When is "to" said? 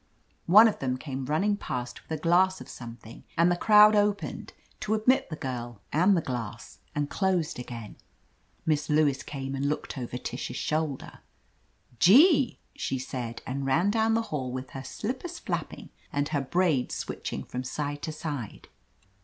4.79-4.95, 18.01-18.11